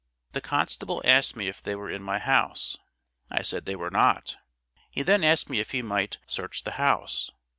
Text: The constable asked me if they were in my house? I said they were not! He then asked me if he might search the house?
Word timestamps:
The 0.31 0.41
constable 0.41 1.03
asked 1.05 1.35
me 1.35 1.47
if 1.47 1.61
they 1.61 1.75
were 1.75 1.91
in 1.91 2.01
my 2.01 2.17
house? 2.17 2.75
I 3.29 3.43
said 3.43 3.67
they 3.67 3.75
were 3.75 3.91
not! 3.91 4.35
He 4.89 5.03
then 5.03 5.23
asked 5.23 5.47
me 5.47 5.59
if 5.59 5.69
he 5.73 5.83
might 5.83 6.17
search 6.25 6.63
the 6.63 6.71
house? 6.81 7.29